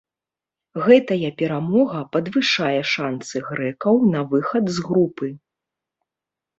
Гэтая 0.87 1.29
перамога 1.41 1.99
падвышае 2.15 2.81
шанцы 2.95 3.35
грэкаў 3.53 3.95
на 4.17 4.21
выхад 4.35 4.65
з 4.81 4.91
групы. 4.91 5.27